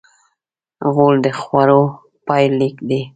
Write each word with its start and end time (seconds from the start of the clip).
غول 0.93 1.15
د 1.25 1.27
خوړو 1.39 1.81
پای 2.27 2.43
لیک 2.59 2.75
دی. 2.89 3.01